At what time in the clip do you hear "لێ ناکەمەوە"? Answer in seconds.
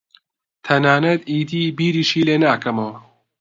2.27-2.97